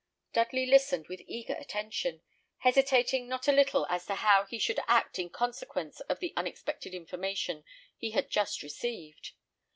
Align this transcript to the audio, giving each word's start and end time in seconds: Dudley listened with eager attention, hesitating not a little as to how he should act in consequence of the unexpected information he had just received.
Dudley 0.33 0.65
listened 0.65 1.09
with 1.09 1.21
eager 1.27 1.53
attention, 1.53 2.23
hesitating 2.57 3.27
not 3.27 3.47
a 3.47 3.51
little 3.51 3.85
as 3.87 4.07
to 4.07 4.15
how 4.15 4.45
he 4.45 4.57
should 4.57 4.79
act 4.87 5.19
in 5.19 5.29
consequence 5.29 5.99
of 5.99 6.19
the 6.19 6.33
unexpected 6.35 6.95
information 6.95 7.63
he 7.97 8.09
had 8.09 8.27
just 8.31 8.63
received. 8.63 9.33